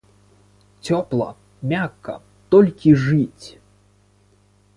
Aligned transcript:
Цёпла, 0.87 1.27
мякка, 1.73 2.15
толькі 2.57 2.95
жыць! 3.05 3.47